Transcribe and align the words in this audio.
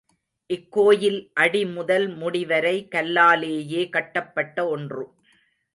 இக்கோயில் 0.49 1.31
அடி 1.33 1.65
முதல் 1.65 2.07
முடி 2.15 2.45
வரை 2.45 2.87
கல்லாலேயே 2.91 3.89
கட்டப்பட்ட 3.89 4.67
ஒன்று. 4.67 5.05